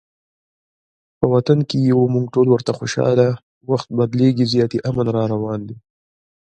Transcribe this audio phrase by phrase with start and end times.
[1.17, 3.27] په وطن کې یو مونږ ټول ورته خوشحاله،
[3.71, 5.77] وخت بدلیږي زیاتي امن راروان دی